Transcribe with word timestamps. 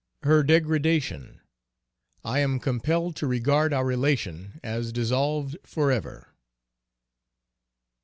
Her 0.23 0.41
degradation. 0.41 1.41
I 2.25 2.39
am 2.39 2.59
compelled 2.59 3.15
to 3.17 3.27
regard 3.27 3.71
our 3.71 3.85
relation 3.85 4.59
as 4.63 4.91
dissolved 4.91 5.57
forever. 5.63 6.29